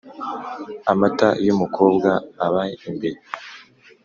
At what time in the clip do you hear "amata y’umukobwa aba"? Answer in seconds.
0.91-2.63